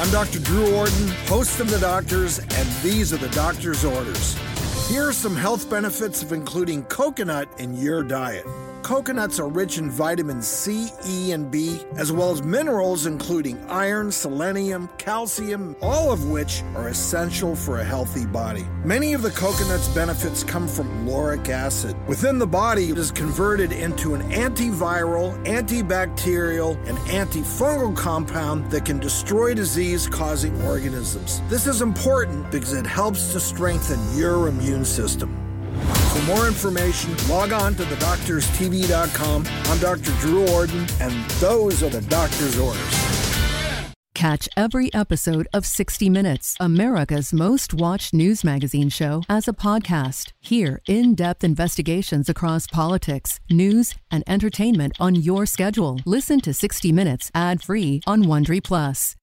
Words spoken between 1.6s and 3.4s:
The Doctors, and these are the